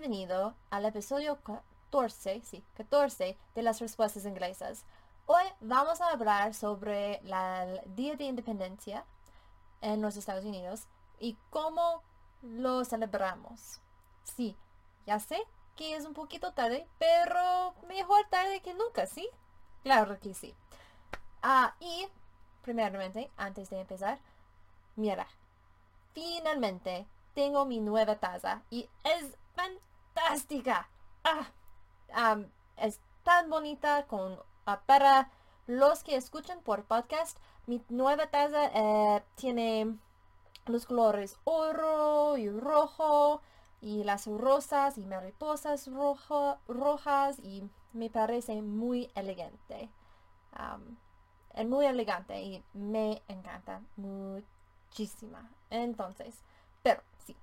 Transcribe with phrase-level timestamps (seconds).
[0.00, 4.86] bienvenido al episodio 14, sí, 14 de las respuestas inglesas.
[5.26, 9.04] Hoy vamos a hablar sobre el Día de Independencia
[9.82, 10.86] en los Estados Unidos
[11.18, 12.02] y cómo
[12.40, 13.82] lo celebramos.
[14.22, 14.56] Sí,
[15.04, 15.38] ya sé
[15.76, 19.28] que es un poquito tarde, pero mejor tarde que nunca, ¿sí?
[19.82, 20.54] Claro que sí.
[21.42, 22.08] Ah, y
[22.62, 24.18] primeramente, antes de empezar,
[24.96, 25.26] mira,
[26.14, 29.89] finalmente tengo mi nueva taza y es fantástica.
[32.12, 32.38] Ah,
[32.76, 35.30] es tan bonita con ah, para
[35.66, 37.38] los que escuchan por podcast.
[37.66, 39.96] Mi nueva taza eh, tiene
[40.66, 43.42] los colores oro y rojo
[43.80, 49.90] y las rosas y mariposas rojo, rojas y me parece muy elegante.
[51.54, 55.50] es muy elegante y me encanta muchísima.
[55.70, 56.42] Entonces,
[56.82, 57.36] pero sí.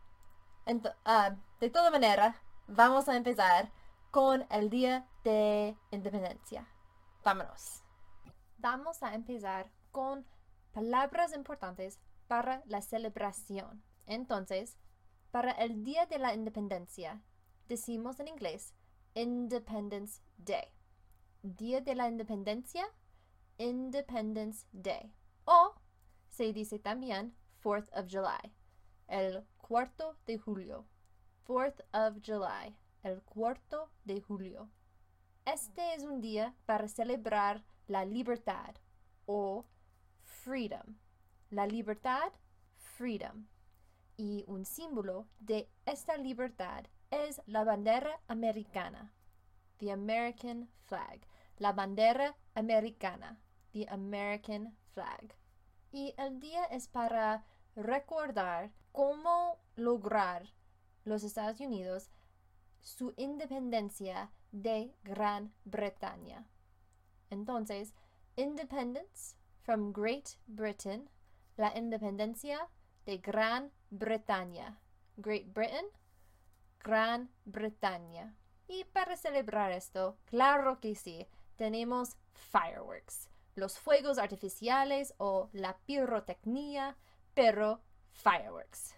[1.05, 2.35] Ah, de toda manera,
[2.67, 3.71] vamos a empezar
[4.11, 6.67] con el Día de Independencia.
[7.23, 7.83] Vámonos.
[8.57, 10.25] Vamos a empezar con
[10.73, 13.83] palabras importantes para la celebración.
[14.05, 14.77] Entonces,
[15.31, 17.21] para el Día de la Independencia,
[17.67, 18.73] decimos en inglés
[19.13, 20.71] Independence Day.
[21.41, 22.87] Día de la Independencia,
[23.57, 25.13] Independence Day.
[25.45, 25.73] O
[26.29, 28.53] se dice también 4th of July,
[29.07, 30.85] el cuarto de julio.
[31.47, 34.69] 4th of July, el cuarto de julio.
[35.45, 38.75] Este es un día para celebrar la libertad
[39.25, 39.65] o
[40.23, 40.97] freedom.
[41.49, 42.33] La libertad,
[42.97, 43.47] freedom.
[44.17, 49.13] Y un símbolo de esta libertad es la bandera americana.
[49.77, 51.21] The American flag.
[51.59, 53.39] La bandera americana.
[53.71, 55.33] The American flag.
[55.93, 57.45] Y el día es para
[57.77, 60.51] recordar cómo lograr
[61.07, 62.09] los Estados Unidos
[62.81, 66.47] su independencia de Gran Bretaña.
[67.29, 67.93] Entonces,
[68.35, 71.09] independence from Great Britain,
[71.57, 72.69] la independencia
[73.05, 74.79] de Gran Bretaña.
[75.17, 75.85] Great Britain,
[76.79, 78.35] Gran Bretaña.
[78.67, 86.95] Y para celebrar esto, claro que sí, tenemos fireworks, los fuegos artificiales o la pirotecnia,
[87.33, 87.81] pero
[88.11, 88.96] fireworks.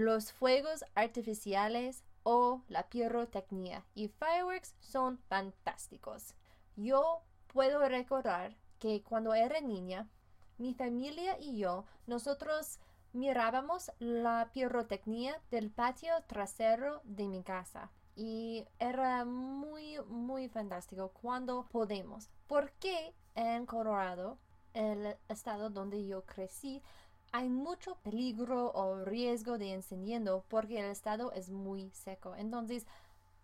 [0.00, 6.32] Los fuegos artificiales o la pirotecnia y fireworks son fantásticos.
[6.74, 10.08] Yo puedo recordar que cuando era niña,
[10.56, 12.78] mi familia y yo, nosotros
[13.12, 17.90] mirábamos la pirotecnia del patio trasero de mi casa.
[18.16, 22.30] Y era muy, muy fantástico cuando podemos.
[22.46, 24.38] Porque en Colorado,
[24.72, 26.82] el estado donde yo crecí,
[27.32, 32.34] hay mucho peligro o riesgo de incendiando porque el estado es muy seco.
[32.36, 32.86] Entonces,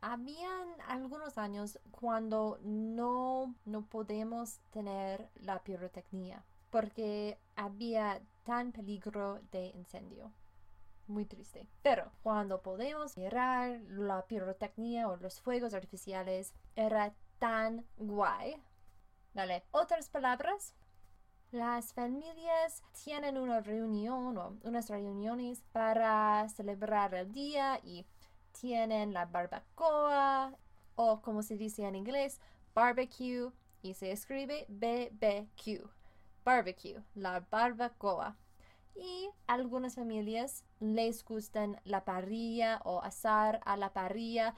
[0.01, 9.67] habían algunos años cuando no, no podemos tener la pirotecnia porque había tan peligro de
[9.69, 10.33] incendio.
[11.07, 11.69] Muy triste.
[11.83, 18.61] Pero cuando podemos mirar la pirotecnia o los fuegos artificiales, era tan guay.
[19.35, 20.75] Dale, otras palabras.
[21.53, 28.05] Las familias tienen una reunión o unas reuniones para celebrar el día y
[28.61, 30.53] tienen la barbacoa
[30.97, 32.41] o como se dice en inglés,
[32.75, 33.53] barbecue
[33.83, 35.89] y se escribe BBQ.
[36.45, 38.37] Barbecue, la barbacoa.
[38.97, 44.55] Y algunas familias les gustan la parrilla o asar a la parrilla.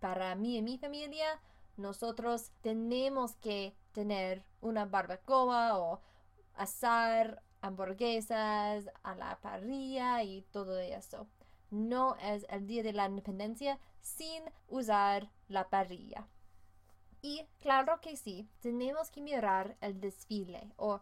[0.00, 1.40] Para mí y mi familia,
[1.76, 6.00] nosotros tenemos que tener una barbacoa o
[6.58, 11.26] asar hamburguesas a la parrilla y todo eso.
[11.70, 16.28] No es el día de la independencia sin usar la parrilla.
[17.20, 21.00] Y claro que sí, tenemos que mirar el desfile o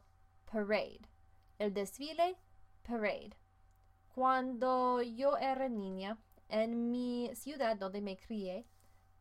[0.50, 1.00] parade.
[1.58, 2.36] El desfile,
[2.82, 3.36] parade.
[4.14, 8.66] Cuando yo era niña, en mi ciudad donde me crié,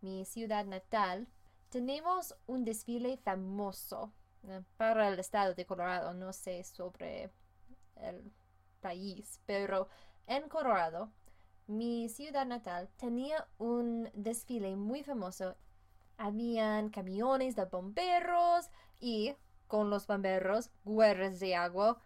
[0.01, 1.27] mi ciudad natal,
[1.69, 4.13] tenemos un desfile famoso
[4.77, 7.31] para el estado de Colorado, no sé sobre
[7.95, 8.31] el
[8.81, 9.88] país, pero
[10.27, 11.12] en Colorado,
[11.68, 15.56] mi ciudad natal tenía un desfile muy famoso.
[16.18, 18.69] Habían camiones de bomberos
[19.00, 19.36] y
[19.68, 22.00] con los bomberos, guerras de agua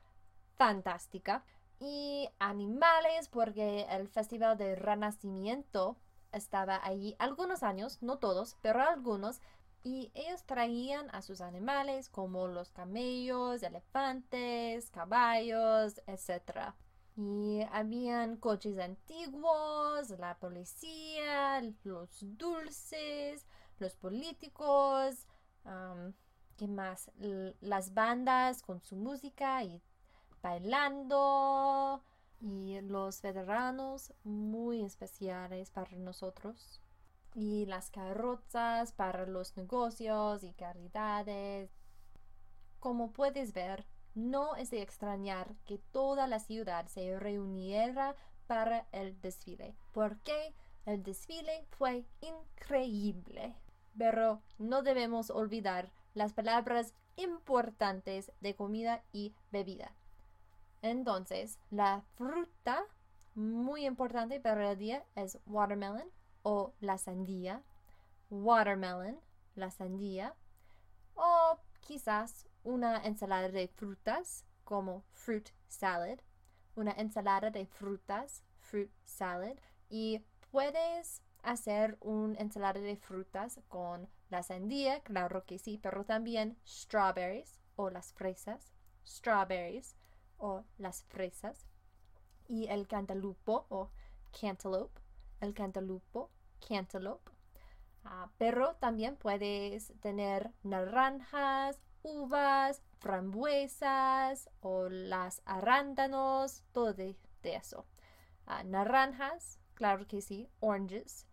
[0.55, 1.43] fantástica
[1.79, 5.97] y animales porque el festival de renacimiento
[6.31, 9.41] estaba allí algunos años, no todos, pero algunos
[9.83, 16.73] y ellos traían a sus animales como los camellos, elefantes, caballos, etc.
[17.15, 23.45] Y habían coches antiguos, la policía, los dulces,
[23.79, 25.25] los políticos,
[26.57, 27.11] ¿qué más?
[27.61, 29.81] las bandas con su música y
[30.41, 32.03] bailando
[32.41, 36.81] y los veteranos muy especiales para nosotros
[37.35, 41.69] y las carrozas para los negocios y caridades.
[42.79, 43.85] Como puedes ver,
[44.15, 48.15] no es de extrañar que toda la ciudad se reuniera
[48.47, 50.53] para el desfile, porque
[50.85, 53.55] el desfile fue increíble.
[53.97, 59.93] Pero no debemos olvidar las palabras importantes de comida y bebida.
[60.81, 62.83] Entonces, la fruta
[63.35, 66.09] muy importante para el día es watermelon
[66.43, 67.63] o la sandía.
[68.29, 69.19] Watermelon,
[69.55, 70.35] la sandía.
[71.15, 76.19] O quizás una ensalada de frutas como fruit salad.
[76.75, 79.57] Una ensalada de frutas, fruit salad.
[79.89, 86.57] Y puedes hacer una ensalada de frutas con la sandía, claro que sí, pero también
[86.65, 88.73] strawberries o las fresas.
[89.05, 89.95] Strawberries
[90.37, 91.65] o las fresas
[92.49, 93.91] y el cantalupo o
[94.39, 94.99] cantaloupe,
[95.41, 96.29] el cantalupo,
[96.67, 97.31] cantaloupe.
[98.03, 107.85] Ah, pero también puedes tener naranjas, uvas, frambuesas o las arándanos, todo de, eso.
[108.45, 111.27] Ah, naranjas, claro que sí, oranges,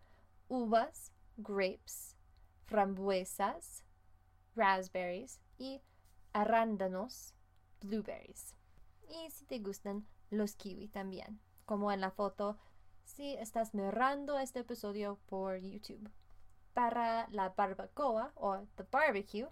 [0.48, 2.16] uvas, grapes,
[2.66, 3.84] frambuesas,
[4.54, 5.80] raspberries y
[6.32, 7.34] arándanos,
[7.80, 8.56] blueberries
[9.08, 12.58] y si te gustan los kiwi también, como en la foto
[13.06, 16.10] si estás mirando este episodio por YouTube.
[16.74, 19.48] Para la barbacoa o the barbecue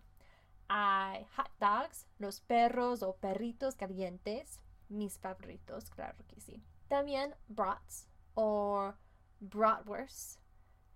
[0.69, 6.63] hay hot dogs, los perros o perritos calientes, mis favoritos, claro que sí.
[6.89, 8.93] También brats o
[9.41, 10.41] bratwurst,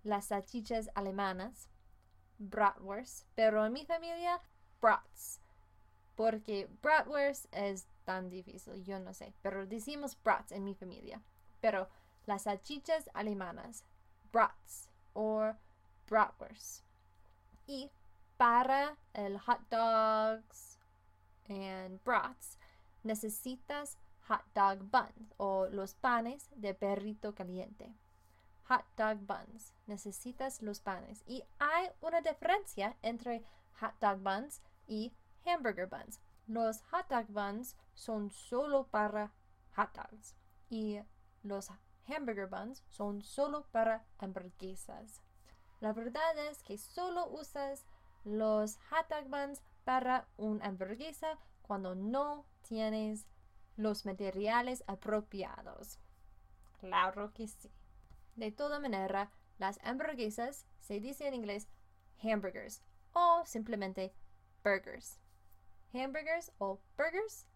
[0.02, 1.69] las salchichas alemanas,
[2.38, 4.40] bratwurst, pero en mi familia
[4.81, 5.40] brats,
[6.16, 11.22] porque bratwurst es tan difícil, yo no sé, pero decimos brats en mi familia.
[11.61, 11.88] Pero
[12.28, 13.84] las salchichas alemanas,
[14.30, 15.54] brats o
[16.06, 16.84] bratwurst.
[17.66, 17.90] Y
[18.36, 20.78] para el hot dogs
[21.48, 22.58] and brats
[23.02, 23.96] necesitas
[24.28, 27.94] hot dog buns o los panes de perrito caliente.
[28.69, 29.72] Hot dog buns.
[29.86, 31.25] Necesitas los panes.
[31.26, 33.42] Y hay una diferencia entre
[33.80, 35.12] hot dog buns y
[35.46, 36.20] hamburger buns.
[36.46, 39.32] Los hot dog buns son solo para
[39.75, 40.34] hot dogs
[40.69, 41.00] y
[41.42, 41.70] los
[42.08, 45.20] hamburger buns son solo para hamburguesas.
[45.81, 47.84] La verdad es que solo usas
[48.25, 53.26] los hot dog buns para una hamburguesa cuando no tienes
[53.76, 55.99] los materiales apropiados.
[56.81, 57.70] Claro que sí.
[58.37, 61.69] De toda manera, las hamburguesas se dice en inglés
[62.22, 62.82] hamburgers
[63.12, 64.12] o simplemente
[64.64, 65.19] burgers
[65.94, 67.46] hamburgers o burgers,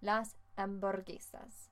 [0.00, 1.70] las hamburguesas.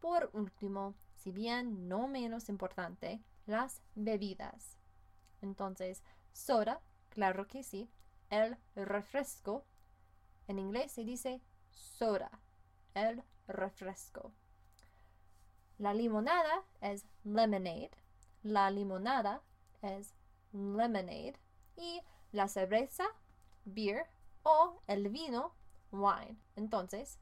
[0.00, 4.76] Por último, si bien no menos importante, las bebidas.
[5.42, 6.80] Entonces, soda,
[7.10, 7.90] claro que sí.
[8.30, 9.64] El refresco,
[10.46, 12.30] en inglés se dice soda,
[12.94, 14.32] el refresco.
[15.78, 17.90] La limonada es lemonade.
[18.42, 19.42] La limonada
[19.82, 20.14] es
[20.52, 21.34] lemonade.
[21.76, 22.02] Y
[22.32, 23.04] la cerveza,
[23.64, 24.06] beer,
[24.42, 25.54] o el vino,
[25.92, 26.36] wine.
[26.56, 27.18] Entonces,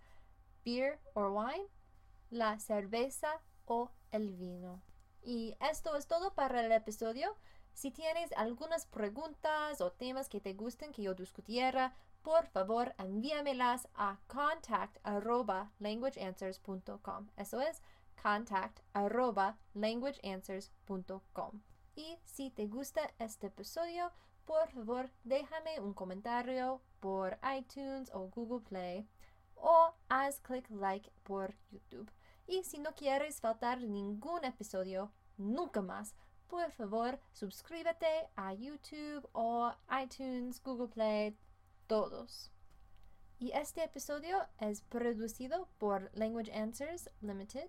[0.64, 1.66] beer or wine,
[2.30, 4.80] la cerveza o el vino.
[5.22, 7.36] Y esto es todo para el episodio.
[7.74, 13.88] Si tienes algunas preguntas o temas que te gusten que yo discutiera, por favor envíamelas
[13.94, 17.28] a contact languageanswers.com.
[17.36, 17.82] Eso es
[18.22, 18.80] contact
[19.74, 21.60] languageanswers.com.
[21.94, 24.10] Y si te gusta este episodio,
[24.44, 29.08] por favor déjame un comentario por iTunes o Google Play
[29.56, 32.10] o haz clic like por YouTube.
[32.46, 36.14] Y si no quieres faltar ningún episodio nunca más,
[36.46, 39.72] por favor suscríbete a YouTube o
[40.02, 41.36] iTunes, Google Play,
[41.86, 42.52] todos.
[43.38, 47.68] Y este episodio es producido por Language Answers Limited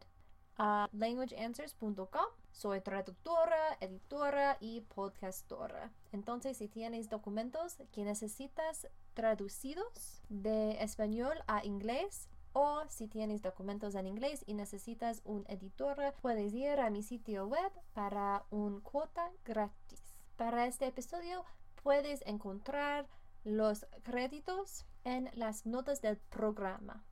[0.58, 2.26] a languageanswers.com.
[2.52, 5.92] Soy traductora, editora y podcastora.
[6.12, 13.96] Entonces, si tienes documentos que necesitas traducidos de español a inglés, o si tienes documentos
[13.96, 19.32] en inglés y necesitas un editor, puedes ir a mi sitio web para un cuota
[19.46, 20.02] gratis.
[20.36, 21.44] Para este episodio
[21.84, 23.08] puedes encontrar
[23.44, 27.04] los créditos en las notas del programa.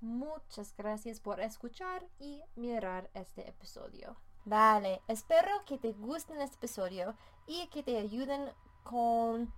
[0.00, 4.16] Muchas gracias por escuchar y mirar este episodio.
[4.44, 7.14] Vale, espero que te guste este episodio
[7.46, 8.50] y que te ayuden
[8.84, 9.52] con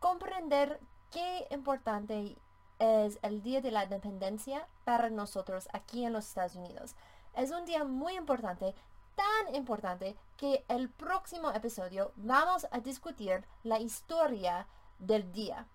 [0.00, 2.36] comprender qué importante
[2.78, 6.94] es el Día de la Independencia para nosotros aquí en los Estados Unidos.
[7.34, 8.74] Es un día muy importante,
[9.14, 14.66] tan importante que el próximo episodio vamos a discutir la historia
[14.98, 15.66] del día.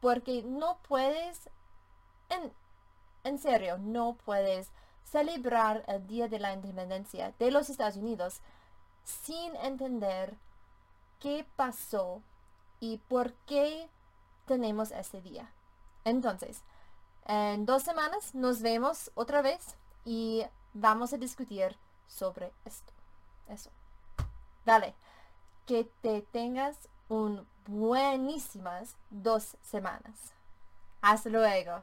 [0.00, 1.50] Porque no puedes,
[2.28, 2.52] en,
[3.24, 4.70] en serio, no puedes
[5.04, 8.40] celebrar el Día de la Independencia de los Estados Unidos
[9.04, 10.36] sin entender
[11.20, 12.22] qué pasó
[12.80, 13.88] y por qué
[14.46, 15.50] tenemos este día.
[16.06, 16.62] Entonces,
[17.26, 22.92] en dos semanas nos vemos otra vez y vamos a discutir sobre esto.
[23.48, 23.70] Eso.
[24.64, 24.94] Dale.
[25.66, 30.32] Que te tengas un buenísimas dos semanas.
[31.02, 31.82] Hasta luego.